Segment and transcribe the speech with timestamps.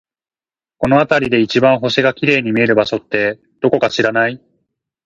[0.79, 4.41] この辺りで一番星が綺麗に見える場所って、どこか知らない？